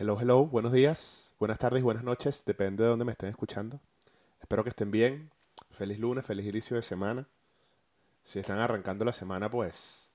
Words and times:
Hello, 0.00 0.16
hello, 0.18 0.46
buenos 0.46 0.72
días, 0.72 1.34
buenas 1.38 1.58
tardes, 1.58 1.82
buenas 1.82 2.04
noches, 2.04 2.42
depende 2.46 2.82
de 2.84 2.88
dónde 2.88 3.04
me 3.04 3.12
estén 3.12 3.28
escuchando. 3.28 3.82
Espero 4.40 4.64
que 4.64 4.70
estén 4.70 4.90
bien. 4.90 5.30
Feliz 5.72 5.98
lunes, 5.98 6.24
feliz 6.24 6.46
inicio 6.46 6.76
de 6.76 6.82
semana. 6.82 7.28
Si 8.24 8.38
están 8.38 8.60
arrancando 8.60 9.04
la 9.04 9.12
semana, 9.12 9.50
pues 9.50 10.10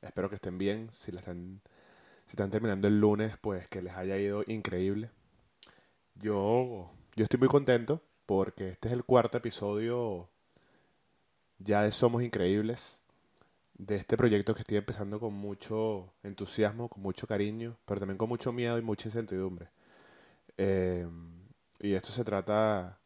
espero 0.00 0.30
que 0.30 0.36
estén 0.36 0.56
bien. 0.56 0.88
Si, 0.92 1.12
la 1.12 1.18
están, 1.18 1.60
si 2.24 2.30
están 2.30 2.50
terminando 2.50 2.88
el 2.88 2.98
lunes, 2.98 3.36
pues 3.42 3.68
que 3.68 3.82
les 3.82 3.94
haya 3.98 4.16
ido 4.16 4.44
increíble. 4.46 5.10
Yo, 6.14 6.90
yo 7.16 7.24
estoy 7.24 7.38
muy 7.38 7.48
contento 7.48 8.02
porque 8.24 8.70
este 8.70 8.88
es 8.88 8.94
el 8.94 9.04
cuarto 9.04 9.36
episodio 9.36 10.30
ya 11.58 11.82
de 11.82 11.92
Somos 11.92 12.22
Increíbles 12.22 13.02
de 13.80 13.96
este 13.96 14.16
proyecto 14.16 14.54
que 14.54 14.60
estoy 14.60 14.76
empezando 14.76 15.18
con 15.18 15.32
mucho 15.32 16.12
entusiasmo, 16.22 16.88
con 16.88 17.02
mucho 17.02 17.26
cariño, 17.26 17.78
pero 17.86 18.00
también 18.00 18.18
con 18.18 18.28
mucho 18.28 18.52
miedo 18.52 18.78
y 18.78 18.82
mucha 18.82 19.08
incertidumbre. 19.08 19.70
Eh, 20.58 21.08
y 21.80 21.94
esto 21.94 22.12
se 22.12 22.24
trata, 22.24 23.00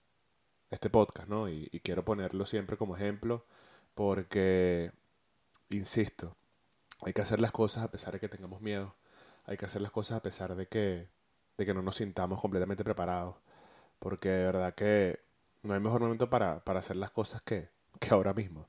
este 0.71 0.91
podcast, 0.91 1.29
¿no? 1.29 1.49
Y, 1.49 1.69
y, 1.73 1.81
quiero 1.81 2.05
ponerlo 2.05 2.45
siempre 2.47 2.77
como 2.77 2.97
ejemplo 2.97 3.47
porque, 3.95 4.93
insisto, 5.71 6.37
hay 7.03 7.13
que 7.13 7.23
hacer 7.23 7.41
las 7.41 7.53
cosas 7.53 7.85
a 7.85 7.91
pesar 7.91 8.15
de 8.15 8.21
que 8.21 8.29
tengamos 8.29 8.61
miedo, 8.61 8.97
hay 9.47 9.57
que 9.57 9.67
hacer 9.67 9.83
las 9.83 9.93
cosas 9.93 10.19
a 10.19 10.23
pesar 10.23 10.57
de 10.57 10.67
que, 10.69 11.09
de 11.57 11.67
que 11.67 11.75
no 11.75 11.83
nos 11.83 11.97
sintamos 11.97 12.41
completamente 12.41 12.85
preparados, 12.85 13.37
porque 14.01 14.29
de 14.29 14.45
verdad 14.47 14.75
que 14.75 15.21
no 15.63 15.75
hay 15.75 15.81
mejor 15.81 16.01
momento 16.01 16.29
para, 16.31 16.65
para 16.65 16.81
hacer 16.81 16.97
las 16.97 17.13
cosas 17.13 17.43
que, 17.43 17.69
que 18.01 18.11
ahora 18.13 18.35
mismo. 18.35 18.69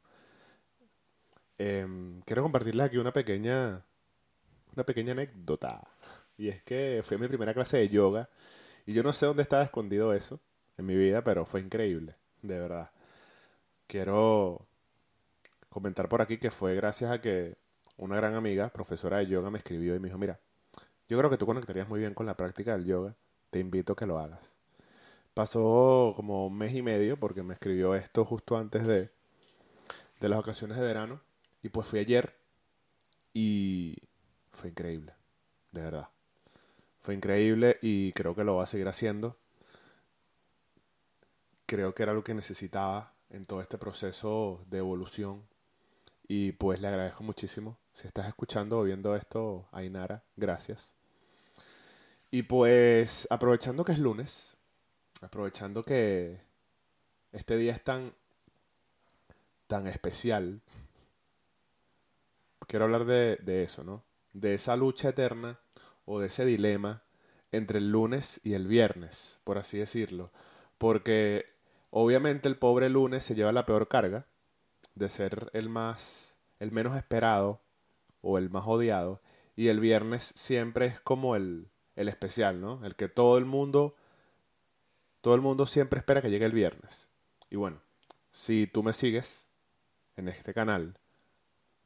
Eh, 1.58 1.88
quiero 2.26 2.44
compartirles 2.44 2.88
aquí 2.88 2.98
una 2.98 3.14
pequeña, 3.14 3.82
una 4.76 4.84
pequeña 4.86 5.13
anécdota. 5.13 5.88
Y 6.38 6.50
es 6.50 6.63
que 6.63 7.02
fue 7.04 7.18
mi 7.18 7.27
primera 7.27 7.54
clase 7.54 7.77
de 7.77 7.90
yoga. 7.90 8.30
Y 8.85 8.93
yo 8.93 9.04
no 9.04 9.13
sé 9.13 9.26
dónde 9.26 9.43
estaba 9.43 9.63
escondido 9.63 10.13
eso 10.13 10.40
en 10.77 10.85
mi 10.85 10.96
vida, 10.96 11.24
pero 11.24 11.46
fue 11.46 11.62
increíble, 11.62 12.15
de 12.41 12.60
verdad. 12.60 12.91
Quiero 13.88 14.65
comentar 15.70 16.10
por 16.10 16.21
aquí 16.21 16.38
que 16.38 16.52
fue 16.52 16.76
gracias 16.76 17.12
a 17.12 17.21
que 17.21 17.58
una 17.98 18.18
gran 18.18 18.35
amiga, 18.35 18.70
profesora 18.70 19.18
de 19.18 19.27
yoga, 19.27 19.49
me 19.49 19.58
escribió 19.58 19.96
y 19.96 19.99
me 19.99 20.08
dijo, 20.10 20.18
mira, 20.18 20.40
yo 21.08 21.18
creo 21.18 21.30
que 21.30 21.37
tú 21.37 21.46
conectarías 21.46 21.87
muy 21.87 21.99
bien 21.99 22.13
con 22.13 22.26
la 22.26 22.35
práctica 22.35 22.74
del 22.74 22.85
yoga, 22.85 23.15
te 23.49 23.60
invito 23.60 23.93
a 23.93 23.96
que 23.96 24.05
lo 24.05 24.20
hagas. 24.20 24.55
Pasó 25.34 26.13
como 26.15 26.48
un 26.48 26.58
mes 26.58 26.74
y 26.74 26.82
medio 26.82 27.18
porque 27.18 27.43
me 27.43 27.54
escribió 27.54 27.96
esto 27.96 28.26
justo 28.26 28.58
antes 28.58 28.85
de, 28.85 29.10
de 30.20 30.30
las 30.30 30.40
ocasiones 30.40 30.77
de 30.77 30.84
verano 30.84 31.21
y 31.66 31.70
pues 31.70 31.88
fui 31.88 31.98
ayer 31.98 32.32
y 33.34 33.98
fue 34.52 34.70
increíble, 34.70 35.16
de 35.71 35.82
verdad. 35.82 36.10
Fue 37.02 37.16
increíble 37.16 37.80
y 37.82 38.12
creo 38.12 38.35
que 38.35 38.44
lo 38.44 38.58
va 38.58 38.66
a 38.66 38.68
seguir 38.68 38.88
haciendo. 38.88 39.35
Creo 41.66 41.96
que 41.96 42.04
era 42.04 42.13
lo 42.13 42.24
que 42.24 42.36
necesitaba 42.36 43.13
en 43.32 43.46
todo 43.46 43.62
este 43.62 43.80
proceso 43.80 44.63
de 44.70 44.77
evolución. 44.77 45.41
Y 46.27 46.52
pues 46.52 46.82
le 46.82 46.88
agradezco 46.88 47.24
muchísimo. 47.24 47.80
Si 47.93 48.05
estás 48.05 48.27
escuchando 48.27 48.77
o 48.77 48.84
viendo 48.84 49.16
esto, 49.16 49.68
Ainara, 49.71 50.24
gracias. 50.36 50.93
Y 52.30 52.43
pues 52.43 53.27
aprovechando 53.32 53.84
que 53.84 53.93
es 53.93 53.98
lunes, 53.98 54.55
aprovechando 55.20 55.84
que 55.84 56.41
este 57.32 57.58
día 57.58 57.74
es 57.74 57.84
tan, 57.84 58.13
tan 59.66 59.88
especial 59.88 60.62
quiero 62.68 62.85
hablar 62.85 63.05
de, 63.05 63.63
eso, 63.63 63.84
¿no? 63.84 64.03
De 64.34 64.53
esa 64.53 64.75
lucha 64.75 65.09
eterna 65.09 65.59
o 66.06 66.19
de 66.19 66.28
ese 66.28 66.46
dilema 66.46 67.03
entre 67.52 67.80
el 67.80 67.91
lunes 67.91 68.40
y 68.44 68.53
el 68.53 68.68
viernes, 68.68 69.41
por 69.44 69.58
así 69.58 69.78
decirlo. 69.78 70.31
Porque 70.78 71.46
obviamente 71.90 72.47
el 72.47 72.58
pobre 72.58 72.90
lunes 72.90 73.24
se 73.24 73.36
lleva 73.36 73.52
la 73.52 73.66
peor 73.66 73.88
carga 73.88 74.26
de 74.96 75.09
ser 75.09 75.50
el 75.53 75.70
más, 75.70 76.36
el 76.59 76.72
menos 76.72 76.96
esperado 76.98 77.62
o 78.22 78.38
el 78.38 78.50
más 78.50 78.66
odiado. 78.68 79.22
Y 79.56 79.70
el 79.70 79.80
viernes 79.80 80.34
siempre 80.36 80.88
es 80.88 81.00
como 81.00 81.36
el, 81.36 81.70
el 81.96 82.09
especial, 82.09 82.59
¿no? 82.59 82.86
El 82.86 82.96
que 82.96 83.08
todo 83.08 83.38
el 83.38 83.46
mundo, 83.46 83.96
todo 85.22 85.36
el 85.36 85.42
mundo 85.42 85.66
siempre 85.66 86.00
espera 86.00 86.22
que 86.22 86.30
llegue 86.30 86.46
el 86.46 86.52
viernes. 86.52 87.09
Y 87.50 87.56
bueno, 87.56 87.80
si 88.32 88.68
tú 88.68 88.84
me 88.84 88.92
sigues 88.92 89.47
en 90.18 90.28
este 90.28 90.53
canal, 90.53 90.97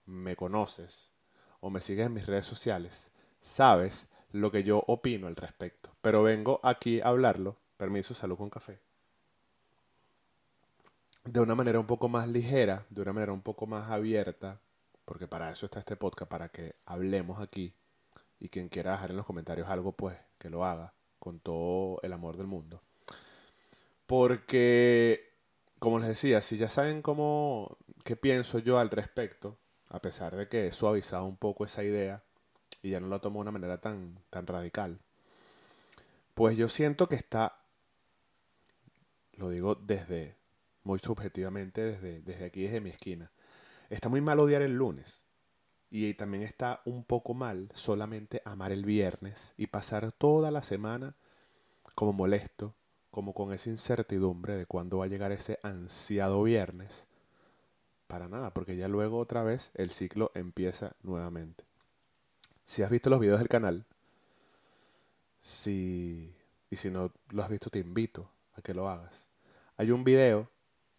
me 0.09 0.35
conoces 0.35 1.13
o 1.61 1.69
me 1.69 1.81
sigues 1.81 2.07
en 2.07 2.13
mis 2.13 2.25
redes 2.25 2.45
sociales, 2.45 3.11
sabes 3.41 4.09
lo 4.31 4.51
que 4.51 4.63
yo 4.63 4.83
opino 4.87 5.27
al 5.27 5.35
respecto. 5.35 5.91
Pero 6.01 6.23
vengo 6.23 6.59
aquí 6.63 7.01
a 7.01 7.07
hablarlo, 7.07 7.57
permiso, 7.77 8.13
salud 8.13 8.37
con 8.37 8.49
café, 8.49 8.79
de 11.25 11.39
una 11.39 11.55
manera 11.55 11.79
un 11.79 11.85
poco 11.85 12.09
más 12.09 12.27
ligera, 12.27 12.85
de 12.89 13.01
una 13.01 13.13
manera 13.13 13.33
un 13.33 13.41
poco 13.41 13.67
más 13.67 13.89
abierta, 13.91 14.59
porque 15.05 15.27
para 15.27 15.51
eso 15.51 15.65
está 15.65 15.79
este 15.79 15.95
podcast, 15.95 16.29
para 16.29 16.49
que 16.49 16.75
hablemos 16.85 17.39
aquí 17.39 17.73
y 18.39 18.49
quien 18.49 18.69
quiera 18.69 18.91
dejar 18.91 19.11
en 19.11 19.17
los 19.17 19.25
comentarios 19.25 19.69
algo, 19.69 19.91
pues 19.91 20.17
que 20.37 20.49
lo 20.49 20.65
haga 20.65 20.93
con 21.19 21.39
todo 21.39 21.99
el 22.01 22.13
amor 22.13 22.37
del 22.37 22.47
mundo. 22.47 22.81
Porque, 24.07 25.33
como 25.77 25.99
les 25.99 26.07
decía, 26.07 26.41
si 26.41 26.57
ya 26.57 26.69
saben 26.69 27.01
cómo, 27.01 27.77
qué 28.03 28.15
pienso 28.15 28.59
yo 28.59 28.79
al 28.79 28.89
respecto, 28.89 29.57
a 29.89 30.01
pesar 30.01 30.35
de 30.35 30.47
que 30.47 30.67
he 30.67 30.71
suavizado 30.71 31.25
un 31.25 31.37
poco 31.37 31.65
esa 31.65 31.83
idea 31.83 32.23
y 32.81 32.91
ya 32.91 32.99
no 32.99 33.07
lo 33.07 33.19
tomo 33.19 33.39
de 33.39 33.41
una 33.41 33.51
manera 33.51 33.81
tan, 33.81 34.19
tan 34.29 34.47
radical, 34.47 34.99
pues 36.33 36.55
yo 36.55 36.69
siento 36.69 37.09
que 37.09 37.15
está, 37.15 37.59
lo 39.33 39.49
digo 39.49 39.75
desde, 39.75 40.37
muy 40.83 40.99
subjetivamente, 40.99 41.81
desde, 41.81 42.21
desde 42.21 42.45
aquí, 42.45 42.63
desde 42.63 42.81
mi 42.81 42.91
esquina, 42.91 43.31
está 43.89 44.07
muy 44.09 44.21
mal 44.21 44.39
odiar 44.39 44.61
el 44.61 44.75
lunes. 44.75 45.23
Y 45.91 46.13
también 46.13 46.43
está 46.43 46.81
un 46.85 47.03
poco 47.03 47.33
mal 47.33 47.69
solamente 47.73 48.43
amar 48.45 48.71
el 48.71 48.85
viernes 48.85 49.55
y 49.57 49.67
pasar 49.67 50.11
toda 50.11 50.51
la 50.51 50.61
semana 50.61 51.15
como 51.95 52.13
molesto, 52.13 52.75
como 53.09 53.33
con 53.33 53.51
esa 53.53 53.71
incertidumbre 53.71 54.55
de 54.55 54.67
cuándo 54.67 54.99
va 54.99 55.05
a 55.05 55.07
llegar 55.07 55.31
ese 55.31 55.59
ansiado 55.63 56.43
viernes 56.43 57.08
para 58.09 58.27
nada, 58.27 58.49
porque 58.55 58.75
ya 58.75 58.87
luego 58.87 59.19
otra 59.19 59.43
vez 59.43 59.71
el 59.75 59.91
ciclo 59.91 60.31
empieza 60.33 60.95
nuevamente. 61.03 61.63
Si 62.65 62.81
has 62.81 62.89
visto 62.89 63.11
los 63.11 63.19
videos 63.19 63.37
del 63.37 63.47
canal, 63.47 63.85
si, 65.41 66.35
y 66.71 66.75
si 66.75 66.89
no 66.89 67.11
lo 67.29 67.43
has 67.43 67.49
visto, 67.49 67.69
te 67.69 67.77
invito 67.77 68.27
a 68.57 68.63
que 68.63 68.73
lo 68.73 68.89
hagas. 68.89 69.27
Hay 69.77 69.91
un 69.91 70.03
video 70.03 70.49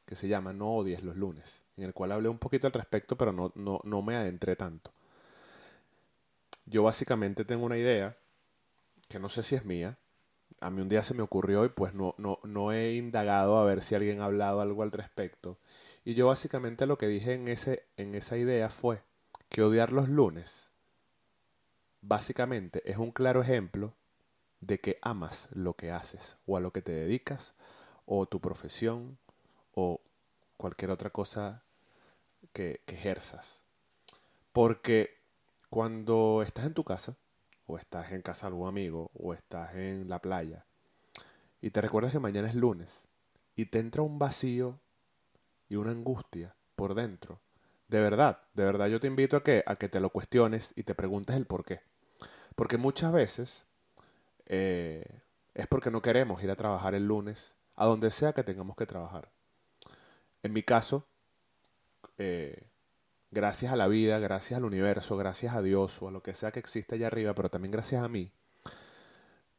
que 0.06 0.14
se 0.14 0.28
llama 0.28 0.52
No 0.52 0.76
odies 0.76 1.02
los 1.02 1.16
lunes, 1.16 1.64
en 1.76 1.82
el 1.82 1.94
cual 1.94 2.12
hablé 2.12 2.28
un 2.28 2.38
poquito 2.38 2.68
al 2.68 2.72
respecto, 2.72 3.18
pero 3.18 3.32
no, 3.32 3.50
no, 3.56 3.80
no 3.82 4.02
me 4.02 4.14
adentré 4.14 4.54
tanto. 4.54 4.92
Yo 6.64 6.84
básicamente 6.84 7.44
tengo 7.44 7.66
una 7.66 7.76
idea, 7.76 8.16
que 9.08 9.18
no 9.18 9.28
sé 9.28 9.42
si 9.42 9.56
es 9.56 9.64
mía, 9.64 9.98
a 10.60 10.70
mí 10.70 10.80
un 10.80 10.88
día 10.88 11.02
se 11.02 11.14
me 11.14 11.22
ocurrió 11.22 11.64
y 11.64 11.70
pues 11.70 11.92
no, 11.92 12.14
no, 12.18 12.38
no 12.44 12.70
he 12.70 12.94
indagado 12.94 13.58
a 13.58 13.64
ver 13.64 13.82
si 13.82 13.96
alguien 13.96 14.20
ha 14.20 14.26
hablado 14.26 14.60
algo 14.60 14.84
al 14.84 14.92
respecto. 14.92 15.58
Y 16.04 16.14
yo 16.14 16.26
básicamente 16.26 16.86
lo 16.86 16.98
que 16.98 17.08
dije 17.08 17.34
en, 17.34 17.48
ese, 17.48 17.86
en 17.96 18.14
esa 18.14 18.36
idea 18.36 18.70
fue 18.70 19.02
que 19.48 19.62
odiar 19.62 19.92
los 19.92 20.08
lunes 20.08 20.70
básicamente 22.02 22.82
es 22.90 22.96
un 22.96 23.10
claro 23.10 23.42
ejemplo 23.42 23.94
de 24.60 24.78
que 24.78 24.98
amas 25.02 25.48
lo 25.52 25.74
que 25.74 25.90
haces 25.90 26.36
o 26.46 26.56
a 26.56 26.60
lo 26.60 26.72
que 26.72 26.82
te 26.82 26.92
dedicas 26.92 27.54
o 28.06 28.26
tu 28.26 28.40
profesión 28.40 29.18
o 29.74 30.00
cualquier 30.56 30.90
otra 30.90 31.10
cosa 31.10 31.64
que, 32.52 32.82
que 32.86 32.94
ejerzas. 32.94 33.64
Porque 34.52 35.18
cuando 35.68 36.42
estás 36.42 36.66
en 36.66 36.74
tu 36.74 36.84
casa 36.84 37.16
o 37.66 37.78
estás 37.78 38.12
en 38.12 38.22
casa 38.22 38.46
de 38.46 38.48
algún 38.48 38.68
amigo 38.68 39.10
o 39.14 39.34
estás 39.34 39.74
en 39.74 40.08
la 40.08 40.20
playa 40.20 40.66
y 41.60 41.70
te 41.70 41.80
recuerdas 41.80 42.12
que 42.12 42.18
mañana 42.18 42.48
es 42.48 42.54
lunes 42.54 43.08
y 43.54 43.66
te 43.66 43.78
entra 43.78 44.02
un 44.02 44.18
vacío 44.18 44.80
y 45.70 45.76
una 45.76 45.92
angustia 45.92 46.54
por 46.76 46.94
dentro. 46.94 47.40
De 47.88 48.00
verdad, 48.00 48.42
de 48.52 48.64
verdad 48.64 48.88
yo 48.88 49.00
te 49.00 49.06
invito 49.06 49.38
a 49.38 49.42
que, 49.42 49.64
a 49.66 49.76
que 49.76 49.88
te 49.88 50.00
lo 50.00 50.10
cuestiones 50.10 50.74
y 50.76 50.82
te 50.82 50.94
preguntes 50.94 51.36
el 51.36 51.46
por 51.46 51.64
qué. 51.64 51.80
Porque 52.54 52.76
muchas 52.76 53.12
veces 53.12 53.66
eh, 54.44 55.22
es 55.54 55.66
porque 55.66 55.90
no 55.90 56.02
queremos 56.02 56.42
ir 56.42 56.50
a 56.50 56.56
trabajar 56.56 56.94
el 56.94 57.06
lunes, 57.06 57.54
a 57.76 57.86
donde 57.86 58.10
sea 58.10 58.32
que 58.32 58.44
tengamos 58.44 58.76
que 58.76 58.84
trabajar. 58.84 59.30
En 60.42 60.52
mi 60.52 60.62
caso, 60.62 61.06
eh, 62.18 62.68
gracias 63.30 63.72
a 63.72 63.76
la 63.76 63.86
vida, 63.86 64.18
gracias 64.18 64.58
al 64.58 64.64
universo, 64.64 65.16
gracias 65.16 65.54
a 65.54 65.62
Dios 65.62 66.02
o 66.02 66.08
a 66.08 66.10
lo 66.10 66.22
que 66.22 66.34
sea 66.34 66.52
que 66.52 66.60
existe 66.60 66.96
allá 66.96 67.06
arriba, 67.06 67.34
pero 67.34 67.48
también 67.48 67.72
gracias 67.72 68.02
a 68.02 68.08
mí, 68.08 68.32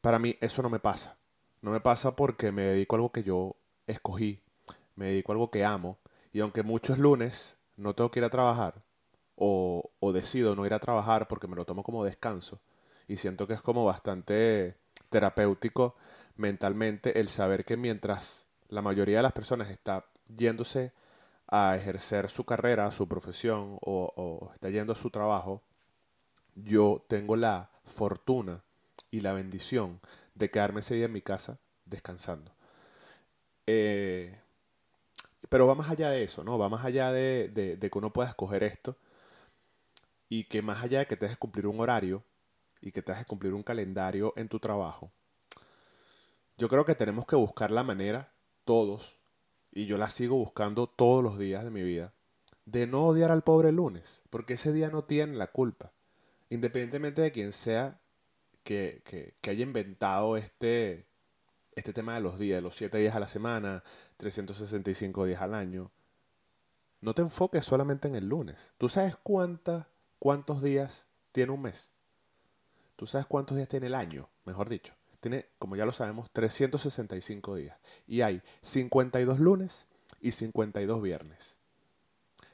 para 0.01 0.19
mí 0.19 0.37
eso 0.41 0.61
no 0.61 0.69
me 0.69 0.79
pasa. 0.79 1.17
No 1.61 1.71
me 1.71 1.79
pasa 1.79 2.15
porque 2.15 2.51
me 2.51 2.63
dedico 2.63 2.95
a 2.95 2.97
algo 2.97 3.11
que 3.11 3.23
yo 3.23 3.55
escogí, 3.87 4.41
me 4.95 5.07
dedico 5.07 5.31
a 5.31 5.35
algo 5.35 5.51
que 5.51 5.65
amo, 5.65 5.97
y 6.33 6.39
aunque 6.39 6.63
muchos 6.63 6.97
lunes 6.97 7.57
no 7.77 7.95
tengo 7.95 8.11
que 8.11 8.19
ir 8.19 8.25
a 8.25 8.29
trabajar, 8.29 8.83
o, 9.35 9.91
o 9.99 10.13
decido 10.13 10.55
no 10.55 10.65
ir 10.65 10.73
a 10.73 10.79
trabajar 10.79 11.27
porque 11.27 11.47
me 11.47 11.55
lo 11.55 11.65
tomo 11.65 11.83
como 11.83 12.03
descanso, 12.03 12.61
y 13.07 13.17
siento 13.17 13.47
que 13.47 13.53
es 13.53 13.61
como 13.61 13.85
bastante 13.85 14.77
terapéutico 15.09 15.95
mentalmente 16.35 17.19
el 17.19 17.27
saber 17.27 17.65
que 17.65 17.77
mientras 17.77 18.47
la 18.69 18.81
mayoría 18.81 19.17
de 19.17 19.23
las 19.23 19.33
personas 19.33 19.69
está 19.69 20.05
yéndose 20.27 20.93
a 21.47 21.75
ejercer 21.75 22.29
su 22.29 22.45
carrera, 22.45 22.91
su 22.91 23.07
profesión 23.07 23.77
o, 23.81 24.13
o 24.15 24.53
está 24.53 24.69
yendo 24.69 24.93
a 24.93 24.95
su 24.95 25.09
trabajo, 25.09 25.61
yo 26.55 27.03
tengo 27.07 27.35
la 27.35 27.69
fortuna 27.83 28.63
y 29.09 29.21
la 29.21 29.33
bendición 29.33 29.99
de 30.35 30.49
quedarme 30.49 30.79
ese 30.79 30.95
día 30.95 31.05
en 31.05 31.13
mi 31.13 31.21
casa 31.21 31.59
descansando. 31.85 32.53
Eh, 33.67 34.40
pero 35.51 35.67
va 35.67 35.75
más 35.75 35.89
allá 35.91 36.09
de 36.11 36.23
eso, 36.23 36.45
¿no? 36.45 36.57
Va 36.57 36.69
más 36.69 36.85
allá 36.85 37.11
de, 37.11 37.77
que 37.81 37.97
uno 37.97 38.13
pueda 38.13 38.29
escoger 38.29 38.63
esto 38.63 38.95
y 40.29 40.45
que 40.45 40.61
más 40.61 40.81
allá 40.81 40.99
de 40.99 41.07
que 41.07 41.17
te 41.17 41.25
dejes 41.25 41.37
cumplir 41.37 41.67
un 41.67 41.81
horario 41.81 42.23
y 42.79 42.93
que 42.93 43.01
te 43.01 43.11
dejes 43.11 43.27
cumplir 43.27 43.53
un 43.53 43.61
calendario 43.61 44.31
en 44.37 44.47
tu 44.47 44.61
trabajo, 44.61 45.11
yo 46.57 46.69
creo 46.69 46.85
que 46.85 46.95
tenemos 46.95 47.25
que 47.25 47.35
buscar 47.35 47.69
la 47.69 47.83
manera, 47.83 48.31
todos, 48.63 49.19
y 49.73 49.87
yo 49.87 49.97
la 49.97 50.09
sigo 50.09 50.37
buscando 50.37 50.87
todos 50.87 51.21
los 51.21 51.37
días 51.37 51.65
de 51.65 51.69
mi 51.69 51.83
vida, 51.83 52.13
de 52.63 52.87
no 52.87 53.05
odiar 53.05 53.29
al 53.29 53.43
pobre 53.43 53.73
lunes, 53.73 54.23
porque 54.29 54.53
ese 54.53 54.71
día 54.71 54.89
no 54.89 55.03
tiene 55.03 55.35
la 55.35 55.47
culpa. 55.47 55.91
Independientemente 56.49 57.23
de 57.23 57.33
quien 57.33 57.51
sea 57.51 57.99
que 58.63 59.03
haya 59.43 59.63
inventado 59.63 60.37
este, 60.37 61.10
este 61.75 61.93
tema 61.93 62.15
de 62.15 62.21
los 62.21 62.37
días, 62.37 62.61
los 62.61 62.75
7 62.75 62.97
días 62.97 63.15
a 63.15 63.19
la 63.19 63.27
semana, 63.27 63.83
365 64.17 65.25
días 65.25 65.41
al 65.41 65.53
año, 65.53 65.91
no 67.01 67.13
te 67.13 67.21
enfoques 67.21 67.65
solamente 67.65 68.07
en 68.07 68.15
el 68.15 68.27
lunes. 68.27 68.71
¿Tú 68.77 68.89
sabes 68.89 69.15
cuánta, 69.23 69.87
cuántos 70.19 70.61
días 70.61 71.07
tiene 71.31 71.51
un 71.51 71.63
mes? 71.63 71.93
¿Tú 72.95 73.07
sabes 73.07 73.25
cuántos 73.25 73.57
días 73.57 73.69
tiene 73.69 73.87
el 73.87 73.95
año? 73.95 74.29
Mejor 74.45 74.69
dicho, 74.69 74.93
tiene, 75.19 75.47
como 75.57 75.75
ya 75.75 75.85
lo 75.85 75.91
sabemos, 75.91 76.29
365 76.31 77.55
días. 77.55 77.77
Y 78.07 78.21
hay 78.21 78.41
52 78.61 79.39
lunes 79.39 79.87
y 80.21 80.31
52 80.31 81.01
viernes. 81.01 81.57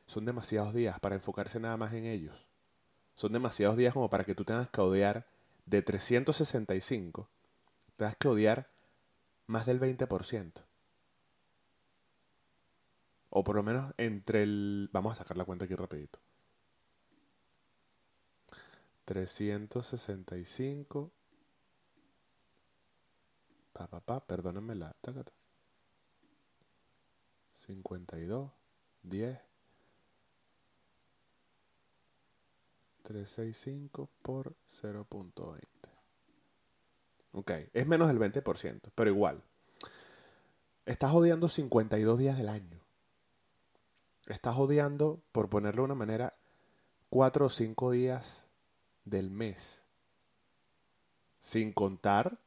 Son 0.06 0.24
demasiados 0.24 0.74
días 0.74 1.00
para 1.02 1.16
enfocarse 1.16 1.60
nada 1.60 1.75
más 1.75 1.94
en 1.94 2.06
ellos. 2.06 2.46
Son 3.16 3.34
demasiados 3.34 3.75
días 3.75 3.94
como 3.94 4.10
para 4.10 4.24
que 4.24 4.36
tú 4.36 4.46
tengas 4.46 4.69
que 4.69 4.80
odiar 4.80 5.25
de 5.66 5.81
365, 5.81 7.28
tengas 7.98 8.16
que 8.16 8.28
odiar 8.30 8.69
más 9.48 9.66
del 9.66 9.80
20%. 9.80 10.64
O 13.30 13.44
por 13.44 13.56
lo 13.56 13.64
menos 13.64 13.94
entre 13.98 14.44
el... 14.44 14.90
Vamos 14.94 15.14
a 15.14 15.18
sacar 15.18 15.38
la 15.38 15.46
cuenta 15.46 15.66
aquí 15.66 15.76
rapidito. 15.76 16.20
365. 19.06 21.12
Pa, 23.74 23.88
pa, 23.88 24.00
pa, 24.02 24.20
perdónenme 24.20 24.76
la. 24.76 24.96
52, 27.54 28.52
10. 29.04 29.42
365 33.04 34.10
por 34.22 34.56
0.20. 34.68 35.97
Ok, 37.32 37.52
es 37.74 37.88
menos 37.88 38.08
del 38.08 38.20
20%, 38.20 38.92
pero 38.96 39.10
igual. 39.10 39.42
Estás 40.86 41.12
odiando 41.14 41.50
52 41.50 42.18
días 42.18 42.38
del 42.38 42.50
año. 42.50 42.80
Estás 44.28 44.58
odiando, 44.58 45.22
por 45.32 45.50
ponerlo 45.50 45.82
de 45.82 45.86
una 45.86 45.96
manera, 45.96 46.34
4 47.10 47.46
o 47.46 47.50
5 47.50 47.92
días 47.92 48.46
del 49.06 49.30
mes. 49.30 49.84
Sin 51.40 51.72
contar 51.72 52.38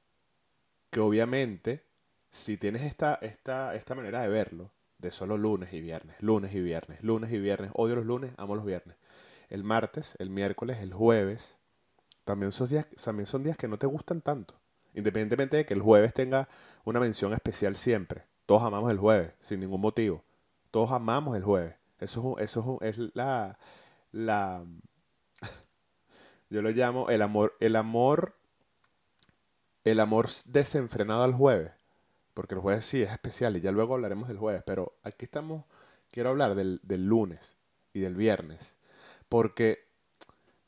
que 0.90 1.00
obviamente, 1.00 1.84
si 2.30 2.56
tienes 2.56 2.82
esta, 2.82 3.14
esta, 3.22 3.74
esta 3.74 3.94
manera 3.94 4.20
de 4.20 4.28
verlo, 4.28 4.70
de 4.98 5.10
solo 5.10 5.38
lunes 5.38 5.72
y 5.72 5.80
viernes, 5.80 6.16
lunes 6.20 6.54
y 6.54 6.60
viernes, 6.60 7.02
lunes 7.02 7.32
y 7.32 7.38
viernes, 7.38 7.70
odio 7.74 7.96
los 7.96 8.06
lunes, 8.06 8.34
amo 8.36 8.54
los 8.56 8.64
viernes. 8.64 8.96
El 9.48 9.64
martes, 9.64 10.16
el 10.18 10.30
miércoles, 10.30 10.78
el 10.80 10.92
jueves, 10.92 11.58
también 12.24 12.52
son 12.52 12.68
días, 12.68 12.86
también 13.02 13.26
son 13.26 13.42
días 13.42 13.56
que 13.56 13.68
no 13.68 13.78
te 13.78 13.86
gustan 13.86 14.20
tanto. 14.20 14.59
Independientemente 14.94 15.58
de 15.58 15.66
que 15.66 15.74
el 15.74 15.82
jueves 15.82 16.14
tenga 16.14 16.48
una 16.84 17.00
mención 17.00 17.32
especial 17.32 17.76
siempre. 17.76 18.24
Todos 18.46 18.62
amamos 18.62 18.90
el 18.90 18.98
jueves, 18.98 19.32
sin 19.38 19.60
ningún 19.60 19.80
motivo. 19.80 20.24
Todos 20.70 20.90
amamos 20.90 21.36
el 21.36 21.44
jueves. 21.44 21.74
Eso 22.00 22.38
es, 22.38 22.50
eso 22.50 22.78
es, 22.80 22.98
la, 23.14 23.58
la... 24.10 24.64
Yo 26.50 26.62
lo 26.62 26.70
llamo 26.70 27.10
el 27.10 27.22
amor, 27.22 27.56
el 27.60 27.76
amor, 27.76 28.34
el 29.84 30.00
amor 30.00 30.28
desenfrenado 30.46 31.22
al 31.22 31.34
jueves. 31.34 31.72
Porque 32.34 32.54
el 32.54 32.60
jueves 32.60 32.86
sí 32.86 33.02
es 33.02 33.10
especial 33.10 33.56
y 33.56 33.60
ya 33.60 33.70
luego 33.70 33.94
hablaremos 33.94 34.28
del 34.28 34.38
jueves. 34.38 34.62
Pero 34.66 34.94
aquí 35.02 35.26
estamos, 35.26 35.64
quiero 36.10 36.30
hablar 36.30 36.54
del, 36.54 36.80
del 36.82 37.06
lunes 37.06 37.56
y 37.92 38.00
del 38.00 38.16
viernes. 38.16 38.76
Porque, 39.28 39.84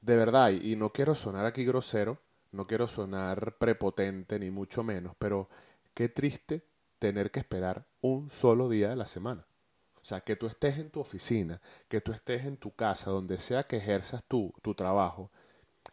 de 0.01 0.17
verdad, 0.17 0.51
y 0.51 0.77
no 0.77 0.93
quiero 0.93 1.15
sonar 1.15 1.47
aquí 1.47 1.65
grosero, 1.65 2.19
no 2.53 2.67
quiero 2.67 2.87
sonar 2.87 3.57
prepotente 3.59 4.39
ni 4.39 4.51
mucho 4.51 4.85
menos, 4.85 5.15
pero 5.19 5.49
qué 5.95 6.09
triste 6.09 6.65
tener 6.99 7.31
que 7.31 7.41
esperar 7.41 7.87
un 8.01 8.31
solo 8.31 8.69
día 8.69 8.89
de 8.91 8.97
la 8.97 9.07
semana. 9.07 9.47
O 9.97 10.05
sea, 10.05 10.21
que 10.21 10.37
tú 10.37 10.47
estés 10.47 10.79
en 10.79 10.91
tu 10.91 11.01
oficina, 11.01 11.61
que 11.89 12.01
tú 12.01 12.13
estés 12.13 12.45
en 12.45 12.57
tu 12.57 12.75
casa, 12.75 13.11
donde 13.11 13.39
sea 13.39 13.65
que 13.65 13.77
ejerzas 13.77 14.25
tu, 14.25 14.53
tu 14.63 14.75
trabajo, 14.75 15.31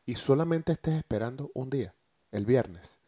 y 0.06 0.16
solamente 0.16 0.72
estés 0.72 0.96
esperando 0.96 1.52
un 1.54 1.70
día, 1.70 1.94
el 2.32 2.46
viernes. 2.46 3.00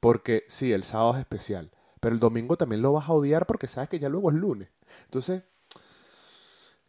Porque 0.00 0.44
sí, 0.48 0.72
el 0.72 0.84
sábado 0.84 1.14
es 1.14 1.18
especial, 1.20 1.70
pero 2.00 2.14
el 2.14 2.20
domingo 2.20 2.56
también 2.56 2.82
lo 2.82 2.92
vas 2.92 3.08
a 3.08 3.12
odiar 3.12 3.46
porque 3.46 3.66
sabes 3.66 3.88
que 3.88 3.98
ya 3.98 4.08
luego 4.08 4.30
es 4.30 4.36
lunes. 4.36 4.70
Entonces, 5.04 5.42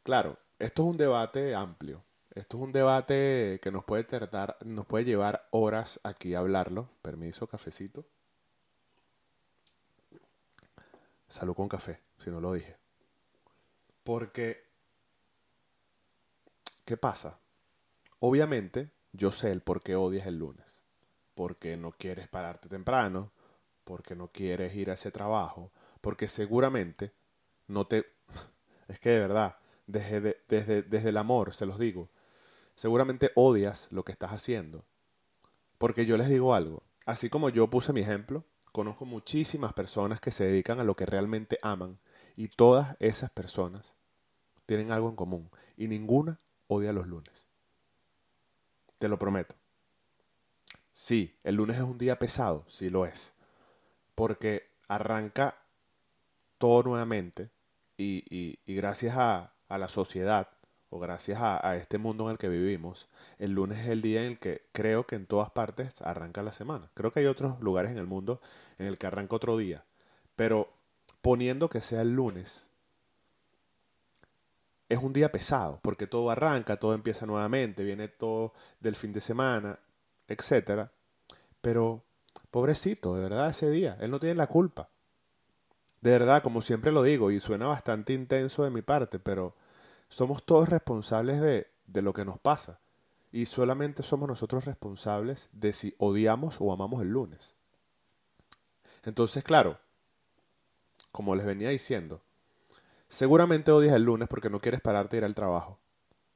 claro, 0.03 0.37
esto 0.57 0.83
es 0.83 0.89
un 0.89 0.97
debate 0.97 1.55
amplio. 1.55 2.03
Esto 2.39 2.55
es 2.55 2.63
un 2.63 2.71
debate 2.71 3.59
que 3.61 3.69
nos 3.69 3.83
puede 3.83 4.05
tratar, 4.05 4.55
nos 4.63 4.85
puede 4.85 5.03
llevar 5.03 5.49
horas 5.51 5.99
aquí 6.03 6.35
a 6.35 6.39
hablarlo. 6.39 6.89
Permiso, 7.01 7.47
cafecito. 7.47 8.05
Salud 11.27 11.53
con 11.53 11.67
café, 11.67 11.99
si 12.17 12.29
no 12.29 12.39
lo 12.39 12.53
dije. 12.53 12.77
Porque, 14.05 14.63
¿qué 16.85 16.95
pasa? 16.95 17.37
Obviamente, 18.21 18.89
yo 19.11 19.33
sé 19.33 19.51
el 19.51 19.59
por 19.59 19.83
qué 19.83 19.97
odias 19.97 20.25
el 20.25 20.39
lunes. 20.39 20.81
Porque 21.35 21.75
no 21.75 21.91
quieres 21.91 22.29
pararte 22.29 22.69
temprano, 22.69 23.33
porque 23.83 24.15
no 24.15 24.29
quieres 24.29 24.73
ir 24.75 24.89
a 24.91 24.93
ese 24.93 25.11
trabajo, 25.11 25.73
porque 25.99 26.29
seguramente 26.29 27.11
no 27.67 27.85
te... 27.85 28.05
Es 28.87 28.97
que 28.97 29.09
de 29.09 29.19
verdad, 29.19 29.57
desde, 29.87 30.41
desde, 30.47 30.83
desde 30.83 31.09
el 31.09 31.17
amor, 31.17 31.53
se 31.53 31.65
los 31.65 31.77
digo, 31.77 32.09
seguramente 32.79 33.33
odias 33.35 33.89
lo 33.91 34.05
que 34.05 34.13
estás 34.13 34.31
haciendo. 34.31 34.85
Porque 35.77 36.05
yo 36.05 36.15
les 36.15 36.29
digo 36.29 36.55
algo, 36.55 36.81
así 37.05 37.29
como 37.29 37.49
yo 37.49 37.69
puse 37.69 37.91
mi 37.91 37.99
ejemplo, 37.99 38.45
conozco 38.71 39.03
muchísimas 39.03 39.73
personas 39.73 40.21
que 40.21 40.31
se 40.31 40.45
dedican 40.45 40.79
a 40.79 40.85
lo 40.85 40.95
que 40.95 41.05
realmente 41.05 41.59
aman 41.61 41.99
y 42.37 42.47
todas 42.47 42.95
esas 43.01 43.31
personas 43.31 43.95
tienen 44.65 44.93
algo 44.93 45.09
en 45.09 45.17
común 45.17 45.49
y 45.75 45.89
ninguna 45.89 46.39
odia 46.67 46.93
los 46.93 47.05
lunes. 47.05 47.47
Te 48.97 49.09
lo 49.09 49.19
prometo. 49.19 49.55
Sí, 50.93 51.37
el 51.43 51.55
lunes 51.55 51.75
es 51.75 51.83
un 51.83 51.97
día 51.97 52.17
pesado, 52.17 52.63
sí 52.69 52.89
lo 52.89 53.05
es, 53.05 53.33
porque 54.15 54.69
arranca 54.87 55.57
todo 56.57 56.83
nuevamente 56.83 57.49
y, 57.97 58.23
y, 58.29 58.73
gracias 58.73 59.17
a, 59.17 59.51
a 59.67 59.77
la 59.77 59.89
sociedad 59.89 60.47
o 60.89 60.99
gracias 60.99 61.39
a, 61.41 61.75
este 61.75 61.97
mundo 61.97 62.25
en 62.25 62.31
el 62.31 62.37
que 62.37 62.49
vivimos, 62.49 63.09
el 63.37 63.51
lunes 63.51 63.79
es 63.79 63.87
el 63.87 64.01
día 64.01 64.21
en 64.23 64.31
el 64.31 64.39
que 64.39 64.63
creo 64.71 65.05
que 65.05 65.15
en 65.15 65.27
todas 65.27 65.51
partes 65.51 66.01
arranca 66.01 66.41
la 66.41 66.51
semana. 66.51 66.89
Creo 66.95 67.13
que 67.13 67.19
hay 67.19 67.27
otros 67.27 67.59
lugares 67.61 67.91
en 67.91 67.97
el 67.97 68.07
mundo 68.07 68.41
en 68.79 68.87
el 68.87 68.97
que 68.97 69.07
arranca 69.07 69.35
otro 69.35 69.57
día. 69.57 69.83
Pero 70.35 70.69
poniendo 71.21 71.69
que 71.69 71.81
sea 71.81 72.01
el 72.01 72.15
lunes, 72.15 72.69
es 74.89 74.97
un 74.97 75.13
día 75.13 75.31
pesado, 75.31 75.79
porque 75.83 76.07
todo 76.07 76.31
arranca, 76.31 76.77
todo 76.77 76.95
empieza 76.95 77.27
nuevamente, 77.27 77.83
viene 77.83 78.07
todo 78.07 78.53
del 78.79 78.95
fin 78.95 79.13
de 79.13 79.21
semana, 79.21 79.77
etc. 80.27 80.89
Pero, 81.61 82.03
pobrecito, 82.49 83.15
de 83.15 83.21
verdad, 83.21 83.49
ese 83.49 83.69
día, 83.69 83.97
él 84.01 84.09
no 84.09 84.19
tiene 84.19 84.35
la 84.35 84.47
culpa. 84.47 84.89
De 86.01 86.11
verdad, 86.11 86.41
como 86.41 86.63
siempre 86.63 86.91
lo 86.91 87.03
digo, 87.03 87.29
y 87.29 87.39
suena 87.39 87.67
bastante 87.67 88.13
intenso 88.13 88.63
de 88.63 88.71
mi 88.71 88.81
parte, 88.81 89.19
pero 89.19 89.53
somos 90.09 90.43
todos 90.43 90.67
responsables 90.67 91.39
de, 91.39 91.67
de 91.87 92.01
lo 92.01 92.13
que 92.13 92.25
nos 92.25 92.39
pasa. 92.39 92.79
Y 93.31 93.45
solamente 93.45 94.03
somos 94.03 94.27
nosotros 94.27 94.65
responsables 94.65 95.49
de 95.53 95.71
si 95.71 95.95
odiamos 95.99 96.57
o 96.59 96.73
amamos 96.73 97.01
el 97.01 97.09
lunes. 97.09 97.55
Entonces, 99.05 99.43
claro, 99.43 99.77
como 101.11 101.35
les 101.35 101.45
venía 101.45 101.69
diciendo, 101.69 102.21
seguramente 103.07 103.71
odias 103.71 103.95
el 103.95 104.03
lunes 104.03 104.27
porque 104.27 104.49
no 104.49 104.59
quieres 104.59 104.81
pararte 104.81 105.15
a 105.15 105.19
ir 105.19 105.25
al 105.25 105.35
trabajo. 105.35 105.77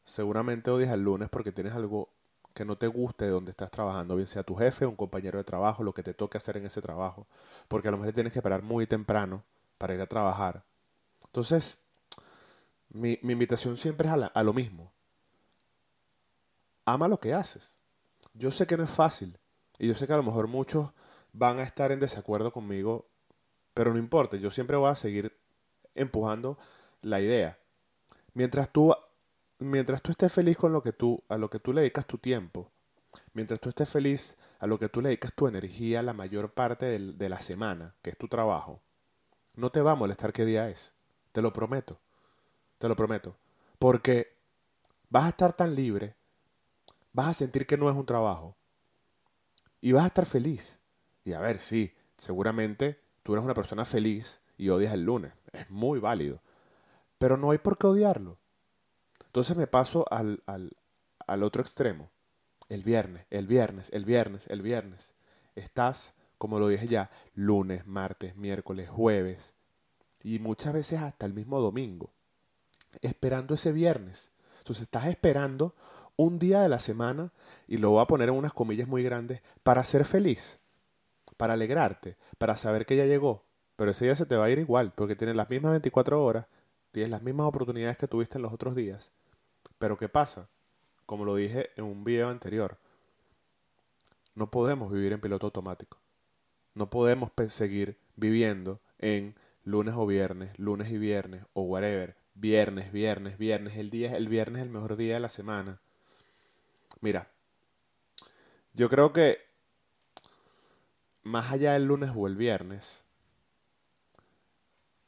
Seguramente 0.05 0.71
odias 0.71 0.91
el 0.91 1.03
lunes 1.03 1.29
porque 1.29 1.51
tienes 1.51 1.73
algo 1.73 2.09
que 2.53 2.65
no 2.65 2.77
te 2.77 2.87
guste 2.87 3.25
de 3.25 3.31
donde 3.31 3.51
estás 3.51 3.71
trabajando, 3.71 4.15
bien 4.15 4.27
sea 4.27 4.43
tu 4.43 4.55
jefe, 4.55 4.85
un 4.85 4.95
compañero 4.95 5.39
de 5.39 5.43
trabajo, 5.43 5.83
lo 5.83 5.93
que 5.93 6.03
te 6.03 6.13
toque 6.13 6.37
hacer 6.37 6.57
en 6.57 6.65
ese 6.65 6.81
trabajo, 6.81 7.25
porque 7.67 7.87
a 7.87 7.91
lo 7.91 7.97
mejor 7.97 8.13
tienes 8.13 8.31
que 8.31 8.41
parar 8.41 8.61
muy 8.61 8.85
temprano 8.85 9.43
para 9.79 9.95
ir 9.95 10.01
a 10.01 10.05
trabajar. 10.05 10.63
Entonces, 11.25 11.79
mi, 12.93 13.19
invitación 13.21 13.77
siempre 13.77 14.07
es 14.07 14.13
a, 14.13 14.27
a 14.27 14.43
lo 14.43 14.53
mismo. 14.53 14.91
Ama 16.85 17.07
lo 17.07 17.19
que 17.19 17.33
haces. 17.33 17.79
Yo 18.33 18.51
sé 18.51 18.65
que 18.65 18.77
no 18.77 18.83
es 18.83 18.89
fácil, 18.89 19.37
y 19.77 19.87
yo 19.87 19.93
sé 19.93 20.07
que 20.07 20.13
a 20.13 20.17
lo 20.17 20.23
mejor 20.23 20.47
muchos 20.47 20.91
van 21.33 21.59
a 21.59 21.63
estar 21.63 21.91
en 21.91 21.99
desacuerdo 21.99 22.51
conmigo, 22.51 23.07
pero 23.73 23.91
no 23.91 23.99
importa, 23.99 24.37
yo 24.37 24.49
siempre 24.51 24.77
voy 24.77 24.89
a 24.89 24.95
seguir 24.95 25.37
empujando 25.95 26.57
la 27.01 27.21
idea. 27.21 27.57
Mientras 28.33 28.71
tú 28.71 28.95
mientras 29.63 30.01
tú 30.01 30.11
estés 30.11 30.31
feliz 30.31 30.57
con 30.57 30.73
lo 30.73 30.83
que 30.83 30.93
tú, 30.93 31.23
a 31.29 31.37
lo 31.37 31.49
que 31.49 31.59
tú 31.59 31.73
le 31.73 31.81
dedicas 31.81 32.05
tu 32.05 32.17
tiempo, 32.17 32.71
mientras 33.33 33.59
tú 33.59 33.69
estés 33.69 33.89
feliz 33.89 34.37
a 34.59 34.67
lo 34.67 34.79
que 34.79 34.89
tú 34.89 35.01
le 35.01 35.09
dedicas 35.09 35.33
tu 35.33 35.47
energía 35.47 36.01
la 36.01 36.13
mayor 36.13 36.53
parte 36.53 36.99
de 36.99 37.29
la 37.29 37.41
semana, 37.41 37.95
que 38.01 38.11
es 38.11 38.17
tu 38.17 38.27
trabajo, 38.27 38.81
no 39.55 39.71
te 39.71 39.81
va 39.81 39.91
a 39.91 39.95
molestar 39.95 40.33
qué 40.33 40.45
día 40.45 40.69
es. 40.69 40.93
Te 41.31 41.41
lo 41.41 41.53
prometo. 41.53 41.99
Te 42.83 42.89
lo 42.89 42.97
prometo. 42.97 43.37
Porque 43.79 44.35
vas 45.09 45.23
a 45.23 45.29
estar 45.29 45.53
tan 45.53 45.73
libre, 45.73 46.17
vas 47.13 47.27
a 47.27 47.33
sentir 47.33 47.65
que 47.65 47.77
no 47.77 47.89
es 47.89 47.95
un 47.95 48.05
trabajo 48.05 48.57
y 49.79 49.93
vas 49.93 50.03
a 50.03 50.07
estar 50.07 50.25
feliz. 50.25 50.81
Y 51.23 51.31
a 51.31 51.39
ver, 51.39 51.61
sí, 51.61 51.95
seguramente 52.17 52.99
tú 53.23 53.31
eres 53.31 53.45
una 53.45 53.53
persona 53.53 53.85
feliz 53.85 54.41
y 54.57 54.67
odias 54.67 54.91
el 54.93 55.05
lunes. 55.05 55.31
Es 55.53 55.69
muy 55.69 56.01
válido. 56.01 56.41
Pero 57.19 57.37
no 57.37 57.51
hay 57.51 57.57
por 57.57 57.77
qué 57.77 57.87
odiarlo. 57.87 58.37
Entonces 59.27 59.55
me 59.55 59.65
paso 59.65 60.05
al, 60.11 60.43
al, 60.45 60.75
al 61.25 61.43
otro 61.43 61.61
extremo. 61.61 62.11
El 62.67 62.83
viernes, 62.83 63.25
el 63.29 63.47
viernes, 63.47 63.89
el 63.93 64.03
viernes, 64.03 64.45
el 64.47 64.61
viernes. 64.61 65.15
Estás, 65.55 66.15
como 66.37 66.59
lo 66.59 66.67
dije 66.67 66.87
ya, 66.87 67.11
lunes, 67.33 67.87
martes, 67.87 68.35
miércoles, 68.35 68.89
jueves 68.89 69.53
y 70.21 70.39
muchas 70.39 70.73
veces 70.73 70.99
hasta 70.99 71.25
el 71.25 71.33
mismo 71.33 71.61
domingo, 71.61 72.11
esperando 73.01 73.55
ese 73.55 73.71
viernes. 73.71 74.31
Entonces 74.59 74.83
estás 74.83 75.07
esperando 75.07 75.75
un 76.15 76.39
día 76.39 76.61
de 76.61 76.69
la 76.69 76.79
semana, 76.79 77.31
y 77.67 77.77
lo 77.77 77.91
voy 77.91 78.01
a 78.01 78.07
poner 78.07 78.29
en 78.29 78.35
unas 78.35 78.53
comillas 78.53 78.87
muy 78.87 79.03
grandes, 79.03 79.41
para 79.63 79.83
ser 79.83 80.05
feliz, 80.05 80.59
para 81.37 81.53
alegrarte, 81.53 82.17
para 82.37 82.55
saber 82.55 82.85
que 82.85 82.95
ya 82.95 83.05
llegó. 83.05 83.43
Pero 83.75 83.91
ese 83.91 84.05
día 84.05 84.15
se 84.15 84.25
te 84.25 84.35
va 84.35 84.45
a 84.45 84.49
ir 84.49 84.59
igual, 84.59 84.93
porque 84.95 85.15
tienes 85.15 85.35
las 85.35 85.49
mismas 85.49 85.71
24 85.71 86.23
horas, 86.23 86.45
tienes 86.91 87.09
las 87.09 87.23
mismas 87.23 87.47
oportunidades 87.47 87.97
que 87.97 88.07
tuviste 88.07 88.37
en 88.37 88.43
los 88.43 88.53
otros 88.53 88.75
días, 88.75 89.11
pero 89.79 89.97
¿qué 89.97 90.07
pasa? 90.07 90.47
Como 91.05 91.25
lo 91.25 91.35
dije 91.35 91.71
en 91.75 91.85
un 91.85 92.03
video 92.03 92.29
anterior, 92.29 92.77
no 94.35 94.49
podemos 94.49 94.91
vivir 94.91 95.13
en 95.13 95.21
piloto 95.21 95.47
automático. 95.47 95.97
No 96.75 96.89
podemos 96.89 97.31
seguir 97.49 97.97
viviendo 98.15 98.79
en 98.99 99.35
lunes 99.63 99.95
o 99.97 100.05
viernes, 100.05 100.57
lunes 100.57 100.91
y 100.91 100.97
viernes 100.97 101.43
o 101.53 101.63
whatever, 101.63 102.15
viernes, 102.35 102.91
viernes, 102.91 103.37
viernes, 103.37 103.77
el 103.77 103.89
día 103.89 104.15
el 104.17 104.27
viernes 104.27 104.61
es 104.61 104.67
el 104.67 104.73
mejor 104.73 104.95
día 104.95 105.15
de 105.15 105.19
la 105.19 105.29
semana. 105.29 105.81
Mira, 107.01 107.29
yo 108.73 108.89
creo 108.89 109.13
que 109.13 109.39
más 111.23 111.51
allá 111.51 111.73
del 111.73 111.85
lunes 111.85 112.11
o 112.15 112.27
el 112.27 112.35
viernes, 112.35 113.05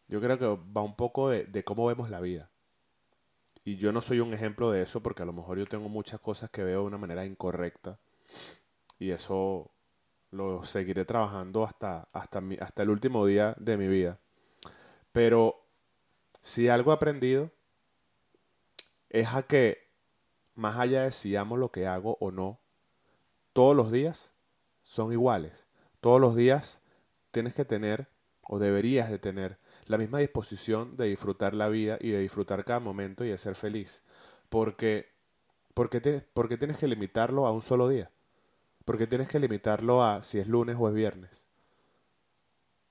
yo 0.08 0.22
creo 0.22 0.38
que 0.38 0.46
va 0.46 0.82
un 0.82 0.96
poco 0.96 1.30
de 1.30 1.64
cómo 1.64 1.88
vemos 1.88 2.10
la 2.10 2.22
vida. 2.22 2.50
Y 3.68 3.78
yo 3.78 3.92
no 3.92 4.02
soy 4.02 4.20
un 4.20 4.32
ejemplo 4.32 4.70
de 4.70 4.84
eso 4.84 5.02
porque 5.02 5.24
a 5.24 5.26
lo 5.26 5.34
mejor 5.34 5.58
yo 5.58 5.66
tengo 5.66 5.90
muchas 5.90 6.20
cosas 6.20 6.52
que 6.52 6.64
veo 6.64 6.82
de 6.82 6.86
una 6.86 7.00
manera 7.00 7.26
incorrecta. 7.26 7.98
Y 9.00 9.10
eso 9.10 9.72
lo 10.30 10.64
seguiré 10.64 11.04
trabajando 11.04 11.64
hasta, 11.64 12.08
hasta, 12.14 12.44
hasta 12.62 12.84
el 12.84 12.92
último 12.92 13.26
día 13.26 13.56
de 13.58 13.78
mi 13.78 13.88
vida. 13.88 14.20
Pero 15.12 15.65
si 16.46 16.70
algo 16.70 16.92
he 16.92 16.94
aprendido 16.94 17.50
es 19.10 19.34
a 19.34 19.42
que, 19.42 19.90
más 20.54 20.78
allá 20.78 21.02
de 21.02 21.12
si 21.12 21.36
amo 21.36 21.58
lo 21.58 21.72
que 21.72 21.88
hago 21.88 22.20
o 22.20 22.30
no, 22.30 22.60
todos 23.52 23.76
los 23.76 23.92
días 23.92 24.32
son 24.84 25.12
iguales. 25.12 25.66
Todos 26.02 26.22
los 26.22 26.36
días 26.36 26.82
tienes 27.32 27.56
que 27.56 27.66
tener, 27.66 28.10
o 28.48 28.60
deberías 28.60 29.10
de 29.10 29.18
tener, 29.18 29.58
la 29.88 29.98
misma 29.98 30.20
disposición 30.20 30.96
de 30.98 31.08
disfrutar 31.08 31.56
la 31.56 31.68
vida 31.68 31.98
y 32.00 32.12
de 32.12 32.20
disfrutar 32.20 32.64
cada 32.64 32.80
momento 32.80 33.26
y 33.26 33.30
de 33.30 33.40
ser 33.40 33.56
feliz. 33.56 34.04
Porque, 34.50 35.10
porque, 35.74 36.24
porque 36.32 36.58
tienes 36.58 36.78
que 36.78 36.88
limitarlo 36.88 37.48
a 37.48 37.52
un 37.52 37.64
solo 37.64 37.90
día. 37.90 38.12
Porque 38.86 39.08
tienes 39.08 39.30
que 39.30 39.40
limitarlo 39.40 40.04
a 40.04 40.22
si 40.22 40.38
es 40.38 40.48
lunes 40.48 40.76
o 40.78 40.88
es 40.90 40.94
viernes. 40.94 41.48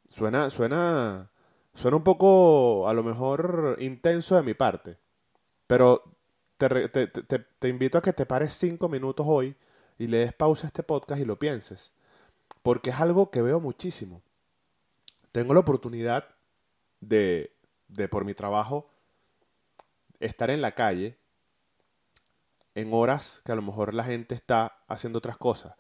Suena, 0.09 0.51
suena, 0.51 1.31
suena 1.75 1.97
un 1.97 2.05
poco, 2.05 2.89
a 2.89 2.95
lo 2.95 3.03
mejor, 3.03 3.77
intenso 3.81 4.37
de 4.37 4.43
mi 4.43 4.55
parte. 4.55 4.99
Pero 5.67 6.03
te, 6.59 6.89
te, 6.89 7.07
te, 7.07 7.39
te 7.39 7.69
invito 7.69 7.99
a 7.99 8.03
que 8.03 8.13
te 8.13 8.27
pares 8.27 8.53
cinco 8.53 8.89
minutos 8.89 9.27
hoy 9.29 9.57
y 9.99 10.07
le 10.07 10.19
des 10.19 10.33
pausa 10.33 10.67
a 10.67 10.69
este 10.69 10.83
podcast 10.83 11.21
y 11.21 11.25
lo 11.25 11.39
pienses. 11.39 11.93
Porque 12.63 12.91
es 12.91 13.01
algo 13.01 13.31
que 13.31 13.43
veo 13.43 13.61
muchísimo. 13.61 14.23
Tengo 15.33 15.55
la 15.55 15.61
oportunidad 15.61 16.29
de, 17.01 17.55
de 17.89 18.09
por 18.09 18.25
mi 18.25 18.35
trabajo 18.35 18.91
estar 20.21 20.51
en 20.51 20.63
la 20.63 20.73
calle 20.73 21.19
en 22.75 22.93
horas 22.93 23.43
que 23.45 23.53
a 23.53 23.55
lo 23.55 23.63
mejor 23.63 23.95
la 23.95 24.05
gente 24.05 24.35
está 24.35 24.79
haciendo 24.89 25.19
otras 25.19 25.37
cosas. 25.37 25.75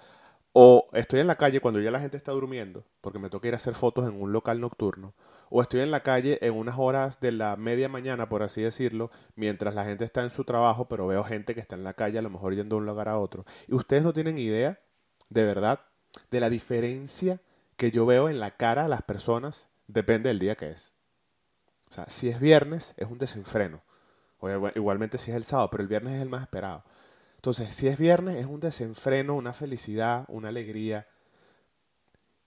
O 0.57 0.89
estoy 0.93 1.19
en 1.19 1.27
la 1.27 1.35
calle 1.35 1.59
cuando 1.59 1.81
ya 1.81 1.91
la 1.91 1.99
gente 1.99 2.17
está 2.17 2.31
durmiendo, 2.31 2.85
porque 3.01 3.19
me 3.19 3.29
toca 3.29 3.49
ir 3.49 3.55
a 3.55 3.57
hacer 3.57 3.75
fotos 3.75 4.09
en 4.09 4.23
un 4.23 4.33
local 4.33 4.61
nocturno. 4.61 5.13
O 5.51 5.61
estoy 5.61 5.81
en 5.81 5.91
la 5.91 6.05
calle 6.05 6.39
en 6.43 6.55
unas 6.55 6.79
horas 6.79 7.19
de 7.19 7.33
la 7.33 7.57
media 7.57 7.89
mañana, 7.89 8.29
por 8.29 8.45
así 8.45 8.63
decirlo, 8.63 9.11
mientras 9.35 9.75
la 9.75 9.85
gente 9.85 10.05
está 10.05 10.23
en 10.23 10.31
su 10.31 10.45
trabajo, 10.45 10.89
pero 10.89 11.09
veo 11.09 11.25
gente 11.25 11.57
que 11.57 11.61
está 11.61 11.75
en 11.75 11.83
la 11.83 11.95
calle, 11.95 12.21
a 12.21 12.23
lo 12.23 12.31
mejor 12.31 12.55
yendo 12.55 12.77
de 12.77 12.83
un 12.83 12.87
lugar 12.87 13.09
a 13.09 13.19
otro. 13.19 13.45
Y 13.67 13.75
ustedes 13.75 14.05
no 14.05 14.13
tienen 14.13 14.39
idea, 14.39 14.79
de 15.29 15.45
verdad, 15.45 15.81
de 16.31 16.39
la 16.39 16.49
diferencia 16.49 17.41
que 17.77 17.91
yo 17.91 18.07
veo 18.07 18.29
en 18.29 18.39
la 18.39 18.53
cara 18.53 18.85
a 18.85 18.89
las 18.89 19.03
personas, 19.03 19.69
depende 19.89 20.29
del 20.29 20.39
día 20.39 20.55
que 20.55 20.71
es. 20.71 20.95
O 21.91 21.95
sea, 21.95 22.07
si 22.09 22.29
es 22.29 22.39
viernes, 22.39 22.95
es 22.97 23.11
un 23.11 23.19
desenfreno. 23.19 23.83
O 24.39 24.49
igualmente 24.77 25.19
si 25.19 25.33
es 25.33 25.37
el 25.37 25.43
sábado, 25.43 25.71
pero 25.71 25.83
el 25.83 25.89
viernes 25.89 26.15
es 26.15 26.23
el 26.23 26.29
más 26.29 26.43
esperado. 26.43 26.85
Entonces, 27.45 27.75
si 27.75 27.89
es 27.89 27.99
viernes, 27.99 28.37
es 28.37 28.47
un 28.47 28.59
desenfreno, 28.59 29.35
una 29.35 29.53
felicidad, 29.53 30.25
una 30.29 30.49
alegría. 30.49 31.07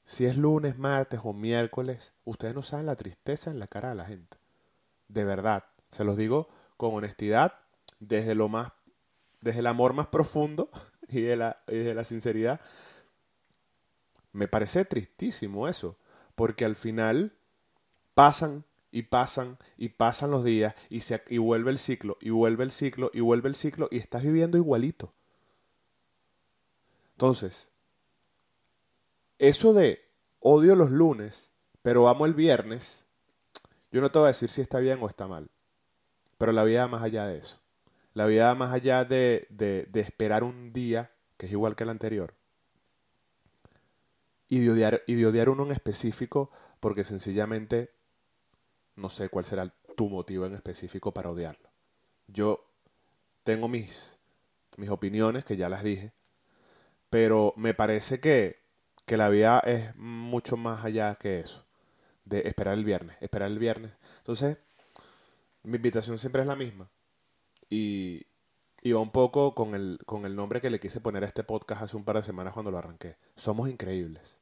Si 0.04 0.26
es 0.26 0.36
lunes, 0.36 0.80
martes 0.80 1.20
o 1.24 1.34
miércoles, 1.34 2.14
ustedes 2.26 2.56
no 2.56 2.64
saben 2.64 2.88
la 2.88 2.96
tristeza 2.96 3.52
en 3.52 3.60
la 3.60 3.68
cara 3.68 3.90
de 3.90 3.96
la 3.96 4.06
gente. 4.06 4.40
De 5.08 5.24
verdad. 5.24 5.66
Se 5.92 6.04
los 6.04 6.18
digo 6.18 6.50
con 6.78 6.96
honestidad, 6.96 7.60
desde 8.00 8.34
lo 8.34 8.50
más, 8.50 8.72
desde 9.40 9.60
el 9.60 9.68
amor 9.68 9.94
más 9.94 10.08
profundo 10.08 10.72
y 11.08 11.22
de 11.22 11.36
la, 11.36 11.62
y 11.68 11.78
de 11.78 11.94
la 11.94 12.04
sinceridad. 12.04 12.60
Me 14.32 14.48
parece 14.48 14.84
tristísimo 14.84 15.68
eso, 15.68 15.96
porque 16.34 16.66
al 16.66 16.76
final 16.76 17.34
pasan 18.16 18.66
y 18.98 19.04
pasan 19.04 19.60
y 19.78 19.90
pasan 19.90 20.32
los 20.32 20.44
días 20.44 20.74
y, 20.90 21.02
se, 21.02 21.24
y 21.30 21.38
vuelve 21.38 21.70
el 21.70 21.78
ciclo 21.78 22.18
y 22.20 22.32
vuelve 22.32 22.64
el 22.64 22.72
ciclo 22.72 23.12
y 23.14 23.20
vuelve 23.20 23.48
el 23.48 23.54
ciclo 23.54 23.90
y 23.92 23.98
estás 23.98 24.24
viviendo 24.24 24.58
igualito. 24.58 25.14
Entonces, 27.12 27.70
eso 29.38 29.74
de 29.74 30.04
odio 30.40 30.76
los 30.76 30.90
lunes, 30.90 31.54
pero 31.84 32.08
amo 32.08 32.26
el 32.26 32.34
viernes, 32.34 33.06
yo 33.92 34.02
no 34.02 34.10
te 34.10 34.18
voy 34.18 34.26
a 34.26 34.30
decir 34.30 34.50
si 34.50 34.62
está 34.62 34.80
bien 34.80 34.98
o 35.00 35.08
está 35.08 35.28
mal, 35.28 35.52
pero 36.40 36.52
la 36.54 36.64
vida 36.64 36.82
va 36.82 36.88
más 36.88 37.04
allá 37.04 37.28
de 37.28 37.38
eso. 37.38 37.60
La 38.16 38.26
vida 38.26 38.48
va 38.48 38.56
más 38.56 38.74
allá 38.74 39.06
de, 39.06 39.46
de, 39.52 39.88
de 39.92 40.00
esperar 40.00 40.44
un 40.44 40.74
día 40.74 41.12
que 41.38 41.46
es 41.46 41.52
igual 41.52 41.76
que 41.76 41.84
el 41.84 41.92
anterior 41.92 42.34
y 44.50 44.58
de, 44.58 44.72
odiar, 44.72 45.04
y 45.06 45.14
de 45.14 45.28
odiar 45.28 45.50
uno 45.50 45.66
en 45.66 45.72
específico 45.72 46.50
porque 46.80 47.04
sencillamente 47.04 47.97
no 48.98 49.10
sé 49.10 49.30
cuál 49.30 49.46
será 49.46 49.74
tu 49.96 50.10
motivo 50.10 50.46
en 50.46 50.54
específico 50.54 51.14
para 51.14 51.30
odiarlo. 51.30 51.70
Yo 52.28 52.66
tengo 53.44 53.68
mis, 53.70 54.20
mis 54.76 54.90
opiniones, 54.90 55.46
que 55.46 55.56
ya 55.56 55.70
las 55.70 55.84
dije, 55.84 56.12
pero 57.10 57.54
me 57.56 57.74
parece 57.74 58.20
que, 58.20 58.60
que 59.06 59.16
la 59.16 59.30
vida 59.30 59.60
es 59.60 59.96
mucho 59.96 60.58
más 60.58 60.84
allá 60.84 61.16
que 61.16 61.40
eso, 61.40 61.66
de 62.26 62.42
esperar 62.42 62.74
el 62.74 62.84
viernes, 62.84 63.16
esperar 63.22 63.50
el 63.50 63.60
viernes. 63.60 63.94
Entonces, 64.18 64.58
mi 65.64 65.78
invitación 65.78 66.20
siempre 66.20 66.42
es 66.42 66.48
la 66.48 66.56
misma. 66.56 66.90
Y, 67.70 68.26
y 68.82 68.92
va 68.92 69.00
un 69.00 69.12
poco 69.12 69.56
con 69.56 69.76
el, 69.76 70.00
con 70.06 70.26
el 70.26 70.36
nombre 70.36 70.62
que 70.62 70.70
le 70.70 70.80
quise 70.80 71.02
poner 71.02 71.24
a 71.24 71.28
este 71.28 71.44
podcast 71.44 71.84
hace 71.84 71.98
un 71.98 72.04
par 72.04 72.18
de 72.18 72.24
semanas 72.24 72.54
cuando 72.54 72.72
lo 72.72 72.78
arranqué. 72.78 73.18
Somos 73.36 73.70
increíbles. 73.70 74.40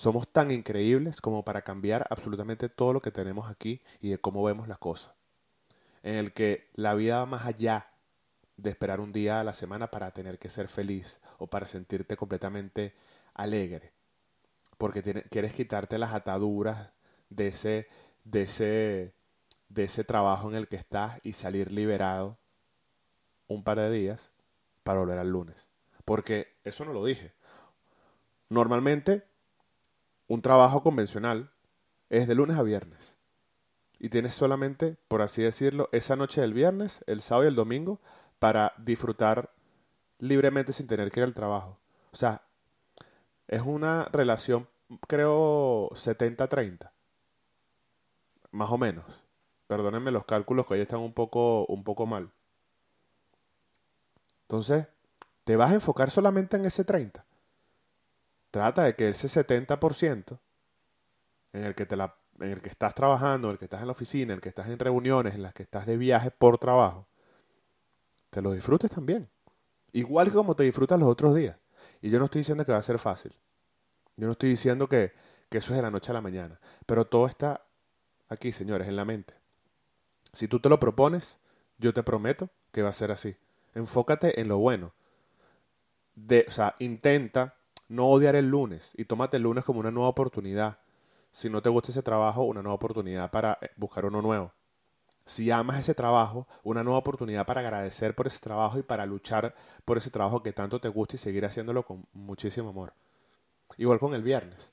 Somos 0.00 0.32
tan 0.32 0.50
increíbles 0.50 1.20
como 1.20 1.44
para 1.44 1.60
cambiar 1.60 2.06
absolutamente 2.08 2.70
todo 2.70 2.94
lo 2.94 3.02
que 3.02 3.10
tenemos 3.10 3.50
aquí 3.50 3.82
y 4.00 4.08
de 4.08 4.16
cómo 4.16 4.42
vemos 4.42 4.66
las 4.66 4.78
cosas. 4.78 5.12
En 6.02 6.14
el 6.14 6.32
que 6.32 6.70
la 6.72 6.94
vida 6.94 7.18
va 7.18 7.26
más 7.26 7.44
allá 7.44 7.90
de 8.56 8.70
esperar 8.70 9.00
un 9.00 9.12
día 9.12 9.40
a 9.40 9.44
la 9.44 9.52
semana 9.52 9.90
para 9.90 10.10
tener 10.12 10.38
que 10.38 10.48
ser 10.48 10.68
feliz 10.68 11.20
o 11.36 11.48
para 11.48 11.66
sentirte 11.66 12.16
completamente 12.16 12.94
alegre. 13.34 13.92
Porque 14.78 15.02
quieres 15.02 15.52
quitarte 15.52 15.98
las 15.98 16.14
ataduras 16.14 16.92
de 17.28 17.48
ese, 17.48 17.86
de 18.24 18.44
ese, 18.44 19.12
de 19.68 19.84
ese 19.84 20.02
trabajo 20.02 20.48
en 20.48 20.56
el 20.56 20.66
que 20.66 20.76
estás 20.76 21.20
y 21.22 21.32
salir 21.32 21.70
liberado 21.70 22.38
un 23.48 23.62
par 23.62 23.78
de 23.78 23.90
días 23.90 24.32
para 24.82 25.00
volver 25.00 25.18
al 25.18 25.28
lunes. 25.28 25.70
Porque 26.06 26.56
eso 26.64 26.86
no 26.86 26.94
lo 26.94 27.04
dije. 27.04 27.34
Normalmente, 28.48 29.28
un 30.30 30.42
trabajo 30.42 30.84
convencional 30.84 31.50
es 32.08 32.28
de 32.28 32.36
lunes 32.36 32.56
a 32.56 32.62
viernes. 32.62 33.18
Y 33.98 34.10
tienes 34.10 34.32
solamente, 34.32 34.96
por 35.08 35.22
así 35.22 35.42
decirlo, 35.42 35.88
esa 35.90 36.14
noche 36.14 36.40
del 36.40 36.54
viernes, 36.54 37.02
el 37.08 37.20
sábado 37.20 37.46
y 37.46 37.48
el 37.48 37.56
domingo 37.56 37.98
para 38.38 38.72
disfrutar 38.78 39.50
libremente 40.20 40.72
sin 40.72 40.86
tener 40.86 41.10
que 41.10 41.18
ir 41.18 41.24
al 41.24 41.34
trabajo. 41.34 41.80
O 42.12 42.16
sea, 42.16 42.42
es 43.48 43.60
una 43.62 44.04
relación, 44.12 44.68
creo, 45.08 45.90
70-30. 45.94 46.92
Más 48.52 48.70
o 48.70 48.78
menos. 48.78 49.04
Perdónenme 49.66 50.12
los 50.12 50.26
cálculos 50.26 50.64
que 50.64 50.74
hoy 50.74 50.80
están 50.80 51.00
un 51.00 51.12
poco, 51.12 51.66
un 51.66 51.82
poco 51.82 52.06
mal. 52.06 52.30
Entonces, 54.42 54.86
te 55.42 55.56
vas 55.56 55.72
a 55.72 55.74
enfocar 55.74 56.08
solamente 56.08 56.56
en 56.56 56.66
ese 56.66 56.84
30. 56.84 57.24
Trata 58.50 58.84
de 58.84 58.94
que 58.96 59.10
ese 59.10 59.28
70% 59.28 60.38
en 61.52 61.64
el 61.64 61.74
que 61.74 61.86
te 61.86 61.96
la 61.96 62.16
en 62.40 62.52
el 62.52 62.60
que 62.60 62.68
estás 62.68 62.94
trabajando, 62.94 63.48
en 63.48 63.52
el 63.52 63.58
que 63.58 63.66
estás 63.66 63.80
en 63.80 63.86
la 63.86 63.92
oficina, 63.92 64.32
en 64.32 64.38
el 64.38 64.40
que 64.40 64.48
estás 64.48 64.68
en 64.68 64.78
reuniones, 64.78 65.34
en 65.34 65.42
las 65.42 65.52
que 65.52 65.62
estás 65.62 65.86
de 65.86 65.96
viaje 65.96 66.30
por 66.30 66.58
trabajo, 66.58 67.06
te 68.30 68.40
lo 68.40 68.52
disfrutes 68.52 68.90
también. 68.90 69.28
Igual 69.92 70.28
que 70.28 70.34
como 70.34 70.56
te 70.56 70.64
disfrutas 70.64 70.98
los 70.98 71.08
otros 71.08 71.34
días. 71.34 71.56
Y 72.00 72.10
yo 72.10 72.18
no 72.18 72.26
estoy 72.26 72.40
diciendo 72.40 72.64
que 72.64 72.72
va 72.72 72.78
a 72.78 72.82
ser 72.82 72.98
fácil. 72.98 73.34
Yo 74.16 74.26
no 74.26 74.32
estoy 74.32 74.50
diciendo 74.50 74.88
que, 74.88 75.12
que 75.50 75.58
eso 75.58 75.72
es 75.72 75.76
de 75.76 75.82
la 75.82 75.90
noche 75.90 76.12
a 76.12 76.14
la 76.14 76.20
mañana. 76.20 76.58
Pero 76.86 77.06
todo 77.06 77.26
está 77.26 77.66
aquí, 78.28 78.52
señores, 78.52 78.88
en 78.88 78.96
la 78.96 79.04
mente. 79.04 79.34
Si 80.32 80.48
tú 80.48 80.60
te 80.60 80.68
lo 80.68 80.80
propones, 80.80 81.38
yo 81.78 81.92
te 81.92 82.02
prometo 82.02 82.48
que 82.72 82.82
va 82.82 82.90
a 82.90 82.94
ser 82.94 83.10
así. 83.10 83.36
Enfócate 83.74 84.40
en 84.40 84.48
lo 84.48 84.58
bueno. 84.58 84.94
De, 86.14 86.46
o 86.48 86.50
sea, 86.50 86.76
intenta 86.78 87.56
no 87.90 88.06
odiar 88.06 88.36
el 88.36 88.48
lunes 88.48 88.92
y 88.96 89.04
tómate 89.04 89.36
el 89.36 89.42
lunes 89.42 89.64
como 89.64 89.80
una 89.80 89.90
nueva 89.90 90.08
oportunidad. 90.08 90.78
Si 91.32 91.50
no 91.50 91.60
te 91.60 91.68
gusta 91.68 91.90
ese 91.90 92.02
trabajo, 92.02 92.44
una 92.44 92.62
nueva 92.62 92.76
oportunidad 92.76 93.30
para 93.32 93.58
eh, 93.60 93.70
buscar 93.76 94.06
uno 94.06 94.22
nuevo. 94.22 94.52
Si 95.24 95.50
amas 95.50 95.80
ese 95.80 95.92
trabajo, 95.92 96.46
una 96.62 96.84
nueva 96.84 97.00
oportunidad 97.00 97.44
para 97.44 97.60
agradecer 97.60 98.14
por 98.14 98.28
ese 98.28 98.38
trabajo 98.38 98.78
y 98.78 98.82
para 98.82 99.06
luchar 99.06 99.56
por 99.84 99.98
ese 99.98 100.10
trabajo 100.10 100.40
que 100.40 100.52
tanto 100.52 100.80
te 100.80 100.88
gusta 100.88 101.16
y 101.16 101.18
seguir 101.18 101.44
haciéndolo 101.44 101.84
con 101.84 102.06
muchísimo 102.12 102.68
amor. 102.68 102.92
Igual 103.76 103.98
con 103.98 104.14
el 104.14 104.22
viernes. 104.22 104.72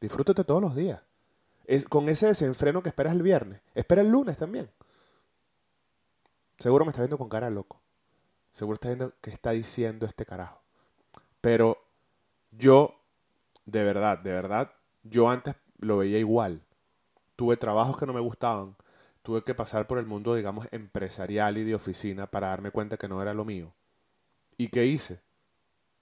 Disfrútate 0.00 0.42
todos 0.42 0.60
los 0.60 0.74
días. 0.74 1.00
Es, 1.66 1.84
con 1.84 2.08
ese 2.08 2.26
desenfreno 2.26 2.82
que 2.82 2.88
esperas 2.88 3.12
el 3.12 3.22
viernes. 3.22 3.60
Espera 3.76 4.02
el 4.02 4.10
lunes 4.10 4.36
también. 4.36 4.68
Seguro 6.58 6.84
me 6.84 6.90
está 6.90 7.02
viendo 7.02 7.16
con 7.16 7.28
cara 7.28 7.48
loco. 7.48 7.80
Seguro 8.50 8.74
está 8.74 8.88
viendo 8.88 9.12
qué 9.20 9.30
está 9.30 9.52
diciendo 9.52 10.04
este 10.04 10.26
carajo. 10.26 10.60
Pero 11.40 11.89
yo, 12.50 13.00
de 13.64 13.84
verdad, 13.84 14.18
de 14.18 14.32
verdad, 14.32 14.72
yo 15.02 15.28
antes 15.28 15.54
lo 15.78 15.98
veía 15.98 16.18
igual. 16.18 16.62
Tuve 17.36 17.56
trabajos 17.56 17.96
que 17.96 18.06
no 18.06 18.12
me 18.12 18.20
gustaban. 18.20 18.76
Tuve 19.22 19.42
que 19.42 19.54
pasar 19.54 19.86
por 19.86 19.98
el 19.98 20.06
mundo, 20.06 20.34
digamos, 20.34 20.68
empresarial 20.72 21.58
y 21.58 21.64
de 21.64 21.74
oficina 21.74 22.26
para 22.26 22.48
darme 22.48 22.70
cuenta 22.70 22.96
que 22.96 23.08
no 23.08 23.20
era 23.20 23.34
lo 23.34 23.44
mío. 23.44 23.74
¿Y 24.56 24.68
qué 24.68 24.86
hice? 24.86 25.20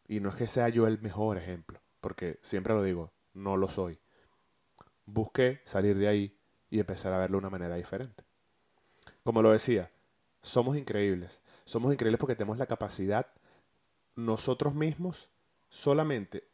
Y 0.07 0.21
no 0.21 0.31
es 0.31 0.35
que 0.37 0.47
sea 0.47 0.69
yo 0.69 0.87
el 0.87 1.00
mejor 1.00 1.37
ejemplo, 1.37 1.81
porque 2.00 2.38
siempre 2.43 2.75
lo 2.75 2.83
digo, 2.83 3.12
no 3.35 3.57
lo 3.57 3.69
soy. 3.69 3.99
Busqué 5.05 5.61
salir 5.64 5.96
de 5.99 6.09
ahí 6.09 6.38
y 6.70 6.81
empezar 6.81 7.12
a 7.12 7.18
verlo 7.18 7.37
de 7.37 7.46
una 7.46 7.51
manera 7.51 7.77
diferente. 7.77 8.25
Como 9.23 9.42
lo 9.42 9.53
decía, 9.53 9.90
somos 10.42 10.77
increíbles. 10.77 11.42
Somos 11.64 11.92
increíbles 11.92 12.18
porque 12.18 12.37
tenemos 12.37 12.59
la 12.59 12.66
capacidad 12.66 13.27
nosotros 14.16 14.75
mismos, 14.75 15.29
solamente 15.68 16.48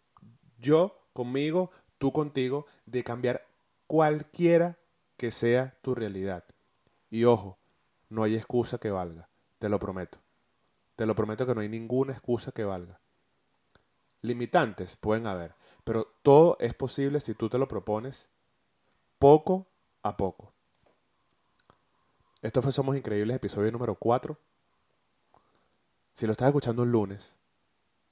yo 0.58 0.98
conmigo, 1.12 1.70
tú 1.98 2.12
contigo, 2.12 2.66
de 2.86 3.04
cambiar 3.04 3.46
cualquiera 3.86 4.78
que 5.16 5.30
sea 5.30 5.76
tu 5.82 5.94
realidad. 5.94 6.44
Y 7.10 7.24
ojo, 7.24 7.58
no 8.08 8.22
hay 8.22 8.36
excusa 8.36 8.78
que 8.78 8.90
valga, 8.90 9.28
te 9.58 9.68
lo 9.68 9.78
prometo. 9.78 10.18
Te 10.96 11.06
lo 11.06 11.14
prometo 11.14 11.46
que 11.46 11.54
no 11.54 11.60
hay 11.60 11.68
ninguna 11.68 12.12
excusa 12.12 12.52
que 12.52 12.64
valga. 12.64 13.00
Limitantes 14.22 14.96
pueden 14.96 15.26
haber, 15.26 15.54
pero 15.84 16.12
todo 16.22 16.56
es 16.60 16.74
posible 16.74 17.20
si 17.20 17.34
tú 17.34 17.48
te 17.48 17.58
lo 17.58 17.68
propones 17.68 18.30
poco 19.18 19.66
a 20.02 20.16
poco. 20.16 20.52
Esto 22.40 22.62
fue 22.62 22.72
Somos 22.72 22.96
Increíbles, 22.96 23.36
episodio 23.36 23.72
número 23.72 23.94
4. 23.94 24.38
Si 26.14 26.26
lo 26.26 26.32
estás 26.32 26.48
escuchando 26.48 26.82
un 26.82 26.92
lunes, 26.92 27.38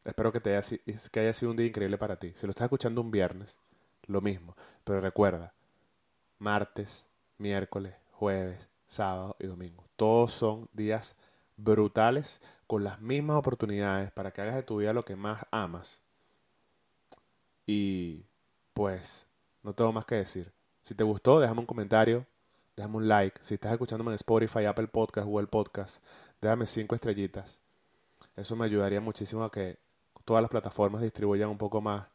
espero 0.04 0.32
que, 0.32 0.40
te 0.40 0.56
haya, 0.56 0.78
que 1.10 1.20
haya 1.20 1.32
sido 1.32 1.50
un 1.50 1.56
día 1.56 1.66
increíble 1.66 1.98
para 1.98 2.18
ti. 2.18 2.32
Si 2.34 2.46
lo 2.46 2.50
estás 2.50 2.66
escuchando 2.66 3.00
un 3.00 3.10
viernes, 3.10 3.58
lo 4.06 4.20
mismo. 4.20 4.56
Pero 4.84 5.00
recuerda, 5.00 5.54
martes, 6.38 7.06
miércoles, 7.38 7.94
jueves, 8.12 8.68
sábado 8.86 9.36
y 9.38 9.46
domingo. 9.46 9.84
Todos 9.96 10.32
son 10.32 10.68
días 10.72 11.16
brutales 11.56 12.40
con 12.66 12.84
las 12.84 13.00
mismas 13.00 13.36
oportunidades 13.36 14.10
para 14.12 14.32
que 14.32 14.40
hagas 14.40 14.56
de 14.56 14.62
tu 14.62 14.78
vida 14.78 14.92
lo 14.92 15.04
que 15.04 15.16
más 15.16 15.46
amas. 15.50 16.02
Y 17.66 18.24
pues, 18.74 19.26
no 19.62 19.74
tengo 19.74 19.92
más 19.92 20.04
que 20.04 20.16
decir. 20.16 20.52
Si 20.82 20.94
te 20.94 21.04
gustó, 21.04 21.38
déjame 21.38 21.60
un 21.60 21.66
comentario, 21.66 22.26
déjame 22.76 22.96
un 22.96 23.08
like. 23.08 23.40
Si 23.42 23.54
estás 23.54 23.72
escuchándome 23.72 24.10
en 24.10 24.16
Spotify, 24.16 24.64
Apple 24.64 24.88
Podcast, 24.88 25.26
Google 25.26 25.46
Podcast, 25.46 26.02
déjame 26.40 26.66
cinco 26.66 26.94
estrellitas. 26.94 27.60
Eso 28.36 28.56
me 28.56 28.64
ayudaría 28.64 29.00
muchísimo 29.00 29.44
a 29.44 29.50
que 29.50 29.78
todas 30.22 30.42
las 30.42 30.50
plataformas 30.50 31.02
distribuyan 31.02 31.50
un 31.50 31.58
poco 31.58 31.80
más 31.80 32.08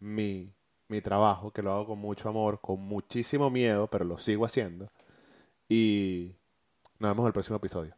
mi, 0.00 0.54
mi 0.88 1.00
trabajo, 1.02 1.52
que 1.52 1.62
lo 1.62 1.72
hago 1.72 1.86
con 1.88 1.98
mucho 1.98 2.28
amor, 2.28 2.60
con 2.60 2.80
muchísimo 2.80 3.50
miedo, 3.50 3.88
pero 3.88 4.04
lo 4.04 4.18
sigo 4.18 4.44
haciendo. 4.44 4.90
Y 5.68 6.36
nos 6.98 7.10
vemos 7.10 7.24
en 7.24 7.28
el 7.28 7.32
próximo 7.34 7.56
episodio. 7.56 7.95